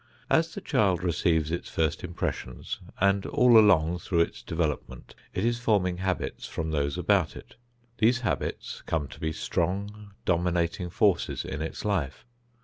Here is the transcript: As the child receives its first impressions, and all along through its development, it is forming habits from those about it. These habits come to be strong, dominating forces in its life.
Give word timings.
As 0.31 0.55
the 0.55 0.61
child 0.61 1.03
receives 1.03 1.51
its 1.51 1.69
first 1.69 2.03
impressions, 2.03 2.79
and 2.99 3.23
all 3.27 3.55
along 3.55 3.99
through 3.99 4.21
its 4.21 4.41
development, 4.41 5.13
it 5.31 5.45
is 5.45 5.59
forming 5.59 5.97
habits 5.97 6.47
from 6.47 6.71
those 6.71 6.97
about 6.97 7.35
it. 7.35 7.53
These 7.99 8.21
habits 8.21 8.81
come 8.87 9.07
to 9.09 9.19
be 9.19 9.31
strong, 9.31 10.13
dominating 10.25 10.89
forces 10.89 11.45
in 11.45 11.61
its 11.61 11.85
life. 11.85 12.25